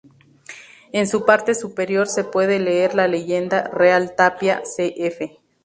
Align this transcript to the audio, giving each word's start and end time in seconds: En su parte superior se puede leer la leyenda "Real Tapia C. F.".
En 0.93 1.05
su 1.05 1.25
parte 1.25 1.53
superior 1.53 2.07
se 2.07 2.23
puede 2.23 2.57
leer 2.57 2.95
la 2.95 3.07
leyenda 3.07 3.69
"Real 3.71 4.15
Tapia 4.15 4.63
C. 4.65 4.95
F.". 4.97 5.37